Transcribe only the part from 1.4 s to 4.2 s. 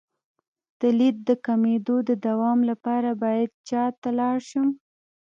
کمیدو د دوام لپاره باید چا ته